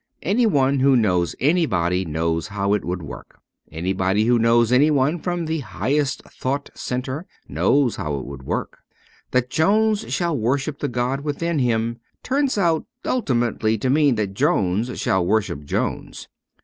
Anyone 0.23 0.79
who 0.79 0.95
knows 0.95 1.35
anybody 1.39 2.05
knows 2.05 2.47
how 2.47 2.73
it 2.73 2.83
would 2.83 3.03
work; 3.03 3.37
anyone 3.71 4.17
who 4.17 4.39
knows 4.39 4.71
anyone 4.71 5.19
from 5.19 5.45
the 5.45 5.59
Higher 5.59 6.05
Thought 6.05 6.71
Centre 6.73 7.27
knows 7.47 7.97
how 7.97 8.15
it 8.19 8.37
does 8.39 8.43
work. 8.43 8.79
That 9.29 9.51
Jones 9.51 10.11
shall 10.11 10.35
worship 10.35 10.79
the 10.79 10.87
god 10.87 11.21
within 11.21 11.59
him 11.59 11.99
turns 12.23 12.57
out 12.57 12.87
ultimately 13.05 13.77
to 13.77 13.91
mean 13.91 14.15
that 14.15 14.33
Jones 14.33 14.99
shall 14.99 15.23
worship 15.23 15.65
Jones. 15.65 16.27